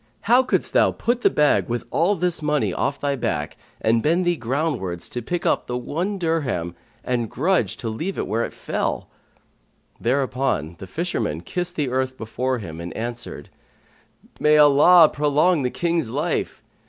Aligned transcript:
How 0.21 0.41
couldst 0.41 0.73
thou 0.73 0.89
put 0.91 1.21
the 1.21 1.29
bag 1.29 1.69
with 1.69 1.83
all 1.91 2.15
this 2.15 2.41
money 2.41 2.73
off 2.73 2.99
thy 2.99 3.15
back 3.15 3.55
and 3.79 4.01
bend 4.01 4.25
thee 4.25 4.35
groundwards 4.35 5.07
to 5.09 5.21
pick 5.21 5.45
up 5.45 5.67
the 5.67 5.77
one 5.77 6.17
dirham 6.17 6.73
and 7.03 7.29
grudge 7.29 7.77
to 7.77 7.87
leave 7.87 8.17
it 8.17 8.25
where 8.25 8.43
it 8.43 8.51
fell?" 8.51 9.09
Thereupon 9.99 10.75
the 10.79 10.87
fisherman 10.87 11.41
kissed 11.41 11.75
the 11.75 11.89
earth 11.89 12.17
before 12.17 12.57
him 12.57 12.81
and 12.81 12.91
answered, 12.97 13.49
"May 14.39 14.57
Allah 14.57 15.07
prolong 15.07 15.61
the 15.61 15.69
King's 15.69 16.09
life! 16.09 16.63